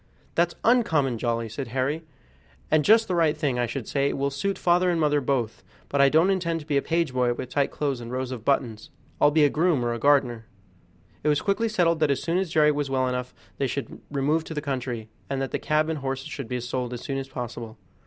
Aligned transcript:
"That's 0.33 0.55
uncommon 0.63 1.19
jolly," 1.19 1.47
said 1.47 1.67
Harry, 1.67 2.01
"and 2.71 2.83
just 2.83 3.07
the 3.07 3.13
right 3.13 3.37
thing, 3.37 3.59
I 3.59 3.67
should 3.67 3.87
say; 3.87 4.09
it 4.09 4.17
will 4.17 4.31
suit 4.31 4.57
father 4.57 4.89
and 4.89 4.99
mother 4.99 5.21
both; 5.21 5.63
but 5.89 6.01
I 6.01 6.09
don't 6.09 6.31
intend 6.31 6.59
to 6.61 6.65
be 6.65 6.75
a 6.75 6.81
page 6.81 7.13
boy 7.13 7.35
with 7.35 7.51
tight 7.51 7.69
clothes 7.69 8.01
and 8.01 8.11
rows 8.11 8.31
of 8.31 8.43
buttons. 8.43 8.89
I'll 9.21 9.29
be 9.29 9.43
a 9.43 9.49
groom 9.51 9.85
or 9.85 9.93
a 9.93 9.99
gardener." 9.99 10.47
It 11.23 11.27
was 11.27 11.43
quickly 11.43 11.69
settled 11.69 11.99
that 11.99 12.09
as 12.09 12.23
soon 12.23 12.39
as 12.39 12.49
Jerry 12.49 12.71
was 12.71 12.89
well 12.89 13.07
enough 13.07 13.31
they 13.59 13.67
should 13.67 14.01
remove 14.09 14.43
to 14.45 14.55
the 14.55 14.59
country, 14.59 15.07
and 15.29 15.39
that 15.39 15.51
the 15.51 15.59
cab 15.59 15.87
and 15.87 15.99
horses 15.99 16.29
should 16.29 16.47
be 16.47 16.59
sold 16.61 16.93
as 16.93 17.01
soon 17.01 17.19
as 17.19 17.27
possible. 17.29 17.77